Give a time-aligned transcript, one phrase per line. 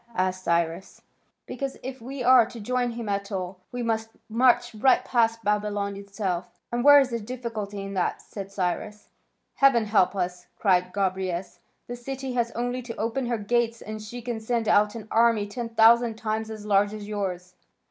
[0.15, 1.03] asked Cyrus.
[1.45, 5.95] "Because if we are to join him at all, we must march right past Babylon
[5.95, 9.09] itself." "And where is the difficulty in that?" said Cyrus.
[9.57, 11.59] "Heaven help us!" cried Gobryas.
[11.85, 15.45] "The city has only to open her gates, and she can send out an army
[15.45, 17.53] ten thousand times as large as yours.